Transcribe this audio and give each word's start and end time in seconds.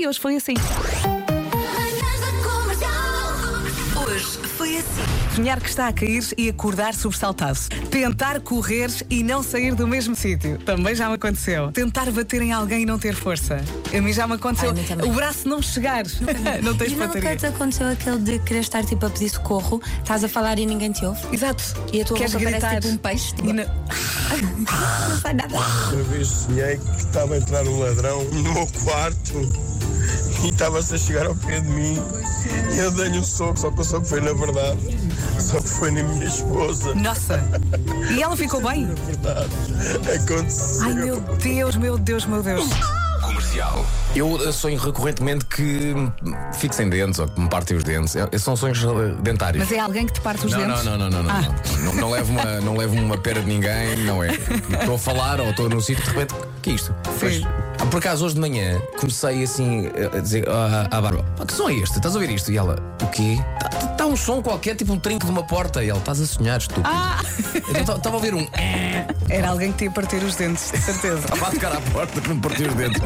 E 0.00 0.08
hoje 0.08 0.18
foi 0.18 0.34
assim. 0.36 0.54
Hoje 4.02 4.24
foi 4.56 4.76
assim. 4.78 4.86
Sonhar 5.36 5.60
que 5.60 5.68
está 5.68 5.88
a 5.88 5.92
cair 5.92 6.24
e 6.38 6.48
acordar 6.48 6.94
sobressaltado. 6.94 7.58
Tentar 7.90 8.40
correr 8.40 8.88
e 9.10 9.22
não 9.22 9.42
sair 9.42 9.74
do 9.74 9.86
mesmo 9.86 10.16
sítio. 10.16 10.58
Também 10.58 10.94
já 10.94 11.06
me 11.08 11.16
aconteceu. 11.16 11.70
Tentar 11.70 12.10
bater 12.10 12.40
em 12.40 12.50
alguém 12.52 12.82
e 12.82 12.86
não 12.86 12.98
ter 12.98 13.14
força. 13.14 13.60
A 13.94 14.00
mim 14.00 14.12
já 14.12 14.26
me 14.26 14.34
aconteceu. 14.34 14.70
Ai, 14.72 15.06
o 15.08 15.12
braço 15.12 15.46
não 15.46 15.60
chegar. 15.62 16.04
não 16.64 16.74
tens 16.76 16.92
E 16.92 16.96
nunca 16.96 17.36
te 17.36 17.46
aconteceu 17.46 17.86
aquele 17.88 18.18
de 18.20 18.38
querer 18.40 18.60
estar 18.60 18.82
tipo 18.84 19.04
a 19.06 19.10
pedir 19.10 19.28
socorro, 19.28 19.80
estás 19.98 20.24
a 20.24 20.28
falar 20.28 20.58
e 20.58 20.64
ninguém 20.66 20.92
te 20.92 21.04
ouve? 21.04 21.20
Exato. 21.30 21.62
E 21.92 22.00
a 22.00 22.04
tua 22.06 22.16
Queres 22.16 22.32
boca 22.32 22.44
gritar? 22.46 22.60
parece 22.70 22.80
tipo 22.80 22.94
um 22.94 22.96
peixe, 22.96 23.34
tipo, 23.34 23.48
E 23.48 23.52
não- 23.52 23.64
não 25.10 25.20
sai 25.20 25.34
nada. 25.34 25.56
Uma 25.56 26.02
vez 26.04 26.26
sonhei 26.26 26.78
que 26.78 26.96
estava 26.96 27.34
a 27.34 27.38
entrar 27.38 27.66
um 27.66 27.78
ladrão 27.80 28.24
no 28.24 28.42
meu 28.54 28.66
quarto 28.84 29.69
e 30.44 30.48
estava-se 30.48 30.94
a 30.94 30.98
chegar 30.98 31.26
ao 31.26 31.34
pé 31.34 31.60
de 31.60 31.68
mim. 31.68 32.02
E 32.74 32.78
eu 32.78 32.90
dei-lhe 32.90 33.18
um 33.18 33.24
soco, 33.24 33.58
só 33.58 33.70
que 33.70 33.80
o 33.80 33.84
soco 33.84 34.06
foi 34.06 34.20
na 34.20 34.32
verdade. 34.32 34.78
Só 35.38 35.58
que 35.60 35.68
foi 35.68 35.90
na 35.90 36.02
minha 36.02 36.26
esposa. 36.26 36.94
Nossa. 36.94 37.42
E 38.10 38.22
ela 38.22 38.36
ficou 38.36 38.60
bem? 38.62 38.86
Verdade. 39.06 39.50
Aconteceu. 40.22 40.82
Ai 40.86 40.94
meu 40.94 41.20
Deus, 41.20 41.76
meu 41.76 41.98
Deus, 41.98 42.26
meu 42.26 42.42
Deus. 42.42 42.68
Comercial. 43.22 43.84
Eu 44.16 44.48
eh, 44.48 44.50
sonho 44.50 44.78
recorrentemente 44.78 45.44
que 45.44 45.94
fico 46.54 46.74
sem 46.74 46.88
dentes 46.88 47.18
ou 47.20 47.28
que 47.28 47.38
me 47.40 47.48
partem 47.48 47.76
os 47.76 47.84
dentes. 47.84 48.16
É- 48.16 48.38
São 48.38 48.56
sonhos 48.56 48.82
eh, 48.82 49.14
dentários. 49.22 49.62
Mas 49.64 49.72
é 49.76 49.78
alguém 49.80 50.06
que 50.06 50.14
te 50.14 50.20
parte 50.20 50.46
os 50.46 50.52
Não, 50.52 50.58
dentes? 50.66 50.84
não, 50.84 50.96
não, 50.98 51.10
não, 51.10 51.22
não, 51.22 51.22
não, 51.24 51.30
Ah. 51.30 51.42
não. 51.42 51.84
Não, 51.84 51.94
não 51.94 52.10
levo 52.10 52.32
uma, 52.32 52.60
não 52.60 52.76
levo 52.76 52.94
uma 52.96 53.18
pera 53.18 53.40
de 53.40 53.46
ninguém, 53.46 53.96
não 54.04 54.22
é. 54.22 54.30
Estou 54.80 54.94
a 54.94 54.98
falar 54.98 55.40
ou 55.40 55.50
estou 55.50 55.68
num 55.68 55.80
sítio 55.80 56.02
de 56.04 56.10
repente, 56.10 56.34
que 56.62 56.70
é 56.70 56.72
isto? 56.74 56.94
Sim. 57.20 57.44
Ah, 57.46 57.69
Por 57.88 57.98
acaso 57.98 58.24
hoje 58.24 58.34
de 58.34 58.40
manhã 58.40 58.80
comecei 58.98 59.42
assim 59.42 59.88
a 60.14 60.20
dizer 60.20 60.48
à 60.48 60.82
à 60.90 61.00
Bárbara: 61.00 61.24
"Pá, 61.36 61.46
que 61.46 61.52
som 61.52 61.68
é 61.68 61.74
este? 61.74 61.96
Estás 61.96 62.14
a 62.14 62.18
ouvir 62.18 62.32
isto? 62.34 62.52
E 62.52 62.58
ela: 62.58 62.76
O 63.02 63.06
quê? 63.08 63.38
Está 63.92 64.06
um 64.06 64.16
som 64.16 64.42
qualquer, 64.42 64.76
tipo 64.76 64.92
um 64.92 64.98
trinco 64.98 65.24
de 65.24 65.32
uma 65.32 65.42
porta. 65.42 65.82
E 65.82 65.88
ela: 65.88 65.98
Estás 65.98 66.20
a 66.20 66.26
sonhar, 66.26 66.58
estúpido. 66.58 66.88
Ah! 66.88 67.20
Estava 67.78 68.10
a 68.10 68.14
ouvir 68.14 68.34
um. 68.34 68.46
Era 69.28 69.50
alguém 69.50 69.72
que 69.72 69.84
ia 69.84 69.90
partir 69.90 70.16
os 70.22 70.36
dentes, 70.36 70.70
de 70.70 70.78
certeza. 70.78 71.18
Estava 71.18 71.46
a 71.46 71.50
tocar 71.50 71.72
à 71.72 71.80
porta 71.80 72.20
que 72.20 72.28
me 72.28 72.40
partiu 72.40 72.68
os 72.68 72.74
dentes. 72.74 73.00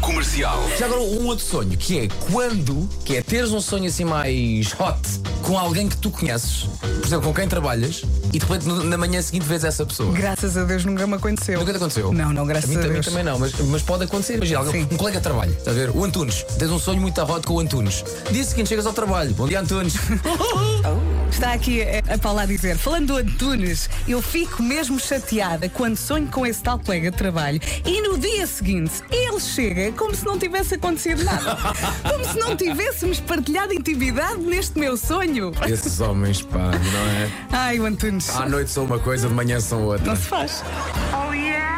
Comercial. 0.00 0.58
Já 0.78 0.86
agora 0.86 1.00
um 1.00 1.26
outro 1.26 1.44
sonho, 1.44 1.76
que 1.76 2.00
é 2.00 2.08
quando, 2.32 2.88
que 3.04 3.16
é 3.16 3.22
teres 3.22 3.52
um 3.52 3.60
sonho 3.60 3.86
assim 3.86 4.04
mais 4.04 4.72
hot 4.78 5.19
com 5.42 5.58
alguém 5.58 5.88
que 5.88 5.96
tu 5.96 6.10
conheces, 6.10 6.68
por 6.80 7.06
exemplo, 7.06 7.28
com 7.28 7.34
quem 7.34 7.48
trabalhas, 7.48 8.04
e 8.32 8.38
de 8.38 8.44
repente 8.44 8.66
na 8.66 8.96
manhã 8.96 9.20
seguinte 9.22 9.44
vês 9.46 9.64
essa 9.64 9.84
pessoa. 9.84 10.12
Graças 10.12 10.56
a 10.56 10.64
Deus 10.64 10.84
nunca 10.84 11.06
me 11.06 11.14
aconteceu. 11.14 11.58
Nunca 11.58 11.72
te 11.72 11.76
aconteceu? 11.76 12.12
Não, 12.12 12.32
não, 12.32 12.46
graças 12.46 12.70
a 12.70 12.72
mim 12.72 12.84
a 12.84 12.88
Deus. 12.88 13.06
também 13.06 13.24
não, 13.24 13.38
mas, 13.38 13.52
mas 13.58 13.82
pode 13.82 14.04
acontecer. 14.04 14.36
Imagina, 14.36 14.60
alguém, 14.60 14.82
um 14.90 14.96
colega 14.96 15.18
de 15.18 15.22
trabalho, 15.22 15.52
está 15.52 15.70
a 15.70 15.74
ver? 15.74 15.90
O 15.90 16.04
Antunes, 16.04 16.44
tens 16.58 16.70
um 16.70 16.78
sonho 16.78 17.00
muito 17.00 17.20
hot 17.20 17.46
com 17.46 17.54
o 17.54 17.60
Antunes. 17.60 18.04
Dia 18.30 18.44
seguinte 18.44 18.68
chegas 18.68 18.86
ao 18.86 18.92
trabalho, 18.92 19.32
bom 19.34 19.48
dia 19.48 19.60
Antunes. 19.60 19.94
Está 21.40 21.54
aqui 21.54 21.80
a, 21.80 22.16
a 22.16 22.18
Paula 22.18 22.42
a 22.42 22.46
dizer, 22.46 22.76
falando 22.76 23.06
do 23.06 23.16
Antunes, 23.16 23.88
eu 24.06 24.20
fico 24.20 24.62
mesmo 24.62 25.00
chateada 25.00 25.70
quando 25.70 25.96
sonho 25.96 26.28
com 26.28 26.46
esse 26.46 26.62
tal 26.62 26.78
colega 26.78 27.10
de 27.10 27.16
trabalho 27.16 27.58
e 27.82 28.02
no 28.02 28.18
dia 28.18 28.46
seguinte 28.46 29.02
ele 29.10 29.40
chega 29.40 29.90
como 29.92 30.14
se 30.14 30.22
não 30.22 30.38
tivesse 30.38 30.74
acontecido 30.74 31.24
nada. 31.24 31.56
como 32.06 32.22
se 32.26 32.38
não 32.38 32.54
tivéssemos 32.54 33.20
partilhado 33.20 33.72
intimidade 33.72 34.36
neste 34.42 34.78
meu 34.78 34.98
sonho. 34.98 35.50
Esses 35.66 35.98
homens, 36.00 36.42
pá, 36.42 36.58
não 36.58 37.08
é? 37.08 37.30
Ai, 37.50 37.80
o 37.80 37.86
Antunes. 37.86 38.28
À 38.28 38.46
noite 38.46 38.70
são 38.70 38.84
uma 38.84 38.98
coisa, 38.98 39.26
de 39.26 39.32
manhã 39.32 39.58
são 39.60 39.82
outra. 39.84 40.06
Não 40.06 40.16
se 40.16 40.26
faz. 40.26 40.62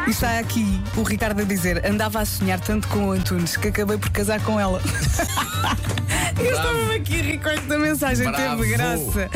E 0.05 0.09
está 0.09 0.39
aqui 0.39 0.83
o 0.97 1.03
Ricardo 1.03 1.39
a 1.39 1.45
dizer: 1.45 1.85
andava 1.85 2.19
a 2.19 2.25
sonhar 2.25 2.59
tanto 2.59 2.85
com 2.89 3.07
o 3.07 3.11
Antunes 3.13 3.55
que 3.55 3.69
acabei 3.69 3.97
por 3.97 4.09
casar 4.09 4.41
com 4.41 4.59
ela. 4.59 4.81
Eu 6.39 6.51
estava 6.51 6.95
aqui 6.95 7.19
a 7.19 7.23
rir 7.23 7.37
com 7.39 7.49
esta 7.49 7.77
mensagem, 7.79 8.31
Bravo. 8.31 8.63
teve 8.63 8.75
graça. 8.75 9.29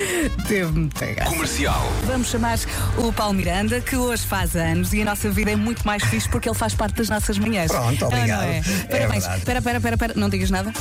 Teve 0.47 0.71
muita 0.71 1.05
graça. 1.05 1.29
Comercial. 1.31 1.91
Vamos 2.05 2.27
chamar 2.29 2.57
o 2.97 3.11
Paulo 3.13 3.33
Miranda, 3.33 3.79
que 3.81 3.95
hoje 3.95 4.25
faz 4.25 4.55
anos 4.55 4.93
e 4.93 5.01
a 5.01 5.05
nossa 5.05 5.29
vida 5.29 5.51
é 5.51 5.55
muito 5.55 5.85
mais 5.85 6.03
fixe 6.03 6.27
porque 6.29 6.49
ele 6.49 6.57
faz 6.57 6.73
parte 6.73 6.95
das 6.95 7.09
nossas 7.09 7.37
manhãs. 7.37 7.71
Pronto, 7.71 7.87
Ah, 7.87 7.97
não 7.99 8.07
obrigado. 8.07 8.43
é? 8.43 8.57
É 8.57 8.61
Parabéns. 8.97 9.23
Espera, 9.25 9.59
espera, 9.59 9.77
espera, 9.77 9.95
espera, 9.95 10.13
não 10.15 10.29
digas 10.29 10.49
nada. 10.49 10.71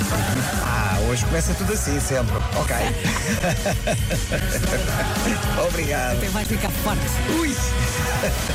Ah, 0.65 0.99
hoje 1.09 1.25
começa 1.27 1.55
tudo 1.55 1.73
assim, 1.73 1.99
sempre. 2.01 2.37
Ok. 2.57 2.77
Obrigado. 5.69 6.17
Até 6.19 6.29
vai 6.29 6.45
ficar 6.45 6.71
forte. 6.71 7.01
Ui! 7.39 7.55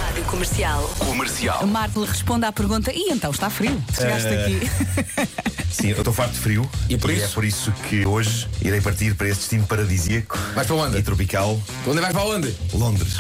Rádio 0.08 0.24
Comercial. 0.26 0.84
Comercial. 1.00 1.66
Marco 1.68 2.04
responde 2.04 2.46
à 2.46 2.52
pergunta: 2.52 2.92
e 2.94 3.12
então 3.12 3.32
está 3.32 3.50
frio? 3.50 3.82
Chegaste 3.96 4.28
Eh, 4.28 4.46
aqui. 4.46 4.70
Sim, 5.72 5.90
eu 5.90 5.98
estou 5.98 6.14
farto 6.14 6.34
de 6.34 6.40
frio 6.40 6.70
E 6.90 6.98
por 6.98 7.10
isso? 7.10 7.26
é 7.26 7.28
por 7.30 7.46
isso 7.46 7.72
que 7.90 8.06
hoje 8.06 8.48
irei 8.62 8.82
partir 8.82 9.16
para 9.16 9.30
esse 9.30 9.40
destino 9.42 9.66
paradisíaco 9.66 10.38
Vais 10.54 10.68
para 10.68 10.76
onde? 10.76 10.98
e 10.98 11.02
tropical, 11.04 11.60
Onde 11.88 12.02
vais 12.02 12.14
para 12.14 12.24
onde? 12.26 12.56
Londres. 12.74 13.16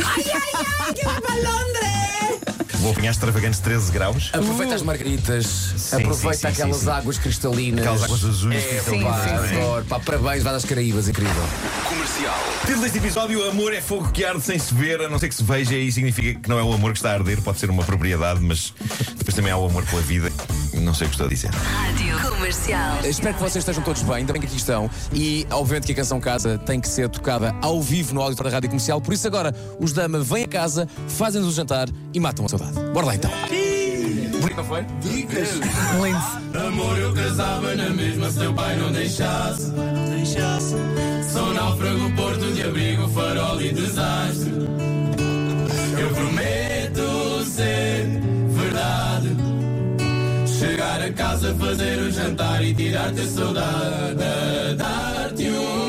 Vou 2.80 2.92
apanhar 2.92 3.12
extravagantes 3.12 3.60
13 3.60 3.92
graus, 3.92 4.30
Aproveita 4.34 4.74
as 4.74 4.82
margaritas, 4.82 5.46
Sim, 5.78 5.98
aproveita 5.98 6.34
sim, 6.34 6.42
sim, 6.42 6.48
aquelas 6.48 6.78
sim, 6.78 6.84
sim. 6.86 6.90
águas 6.90 7.18
cristalinas. 7.20 7.80
aquelas 7.82 8.04
águas 8.04 8.26
azuis. 8.26 8.56
É, 8.56 8.68
cristalinas, 8.68 9.12
pá, 9.16 9.26
não 9.28 9.46
é? 9.46 9.62
adoro. 9.62 9.86
Pá, 9.86 10.00
parabéns, 10.00 10.44
vai 10.44 10.54
das 10.54 10.66
Caraíbas, 10.66 11.08
incrível. 11.08 11.44
Comercial. 11.88 12.40
Título 12.62 12.82
deste 12.82 12.98
episódio: 12.98 13.48
Amor 13.50 13.72
é 13.74 13.82
fogo 13.82 14.10
que 14.12 14.26
arde 14.26 14.42
sem 14.42 14.58
se 14.58 14.74
ver, 14.74 15.00
a 15.02 15.10
não 15.10 15.20
ser 15.20 15.30
que 15.30 15.36
se 15.36 15.44
veja, 15.44 15.76
e 15.76 15.92
significa 15.92 16.40
que 16.40 16.50
não 16.50 16.58
é 16.58 16.64
o 16.64 16.74
amor 16.74 16.94
que 16.94 16.98
está 16.98 17.12
a 17.12 17.14
arder, 17.14 17.40
pode 17.42 17.60
ser 17.60 17.70
uma 17.70 17.84
propriedade, 17.84 18.40
mas 18.42 18.74
depois 19.16 19.36
também 19.36 19.52
há 19.52 19.58
o 19.58 19.66
amor 19.68 19.86
pela 19.86 20.02
vida. 20.02 20.32
Não 20.82 20.94
sei 20.94 21.08
o 21.08 21.10
que 21.10 21.16
estou 21.16 21.28
a 21.28 21.30
dizer. 21.30 21.52
Rádio 21.52 22.20
Comercial. 22.30 22.98
Espero 23.04 23.34
que 23.36 23.40
vocês 23.40 23.58
estejam 23.58 23.84
todos 23.84 24.02
bem, 24.04 24.16
ainda 24.16 24.34
bem 24.34 24.42
que 24.42 24.48
aqui 24.48 24.58
estão. 24.58 24.90
E, 25.14 25.46
obviamente, 25.52 25.86
que 25.86 25.92
a 25.94 25.96
canção 25.96 26.20
Casa 26.20 26.58
tem 26.58 26.80
que 26.80 26.88
ser 26.88 27.10
tocada 27.10 27.56
ao 27.62 27.82
vivo 27.82 28.14
no 28.14 28.22
áudio 28.22 28.44
da 28.44 28.50
rádio 28.50 28.70
comercial. 28.70 29.00
Por 29.00 29.14
isso, 29.14 29.28
agora, 29.28 29.56
os 29.80 29.94
Dama 29.94 30.20
vêm 30.20 30.44
a 30.44 30.48
casa, 30.48 30.88
fazem-nos 31.08 31.50
o 31.50 31.52
jantar 31.54 31.88
e 32.14 32.20
matam 32.20 32.46
a 32.46 32.50
saudade. 32.50 32.74
Bora 32.94 33.06
lá 33.06 33.16
então. 33.16 33.32
Bonito, 34.42 34.58
não 34.58 34.64
foi? 34.66 34.86
Lindo. 35.04 36.68
Amor, 36.68 36.98
eu 36.98 37.14
casava 37.14 37.76
na 37.76 37.90
mesma 37.90 38.30
se 38.32 38.40
teu 38.40 38.54
pai 38.54 38.76
não 38.78 38.92
deixasse. 38.92 39.68
Não 39.68 40.10
deixasse. 40.16 40.51
Casa, 51.14 51.54
fazer 51.56 52.00
o 52.00 52.12
jantar 52.12 52.64
e 52.64 52.74
tirar-te 52.74 53.22
a 53.22 53.28
saudade. 53.28 54.76
Dar-te 54.78 55.50
um 55.50 55.81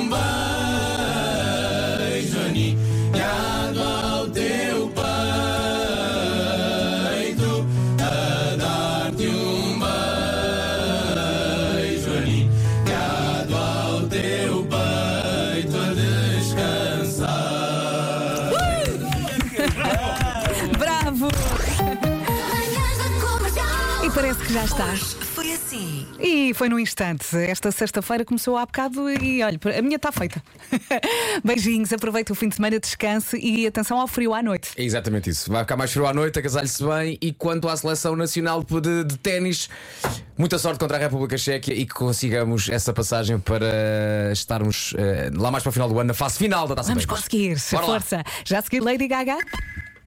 parece 24.23 24.41
que 24.45 24.53
já 24.53 24.65
está. 24.65 24.87
Foi 25.35 25.53
assim. 25.53 26.07
E 26.21 26.55
foi 26.55 26.69
num 26.69 26.79
instante. 26.79 27.37
Esta 27.37 27.73
sexta-feira 27.73 28.25
começou 28.25 28.57
há 28.57 28.65
bocado 28.65 29.11
e 29.11 29.43
olha, 29.43 29.59
a 29.77 29.83
minha 29.83 29.97
está 29.97 30.13
feita. 30.13 30.41
Beijinhos, 31.45 31.93
aproveita 31.93 32.33
o 32.33 32.37
fim 32.37 32.49
de 32.49 32.55
semana, 32.55 32.79
descanse 32.79 33.37
e 33.37 33.67
atenção 33.67 33.99
ao 33.99 34.07
frio 34.07 34.33
à 34.33 34.41
noite. 34.41 34.71
É 34.77 34.85
exatamente 34.85 35.29
isso. 35.29 35.51
Vai 35.51 35.63
ficar 35.65 35.77
mais 35.77 35.91
frio 35.91 36.07
à 36.07 36.15
noite, 36.15 36.39
agasalhe-se 36.39 36.85
bem. 36.85 37.19
E 37.21 37.33
quanto 37.33 37.69
à 37.69 37.77
seleção 37.77 38.15
nacional 38.15 38.63
de, 38.63 39.03
de 39.03 39.19
ténis, 39.19 39.69
muita 40.39 40.57
sorte 40.57 40.79
contra 40.79 40.99
a 40.99 41.01
República 41.01 41.37
Checa 41.37 41.75
e 41.75 41.85
que 41.85 41.93
consigamos 41.93 42.69
essa 42.69 42.93
passagem 42.93 43.41
para 43.41 44.31
estarmos 44.33 44.95
eh, 44.99 45.31
lá 45.35 45.51
mais 45.51 45.65
para 45.65 45.71
o 45.71 45.73
final 45.73 45.89
do 45.89 45.99
ano, 45.99 46.09
na 46.09 46.15
fase 46.15 46.39
final 46.39 46.69
da 46.69 46.77
Taça 46.77 46.91
Vamos 46.91 47.07
Davis. 47.07 47.23
conseguir, 47.23 47.57
Bora 47.73 47.87
lá. 47.87 48.01
força. 48.01 48.23
Já 48.45 48.61
a 48.61 48.63
seguir 48.63 48.79
Lady 48.79 49.09
Gaga. 49.09 49.37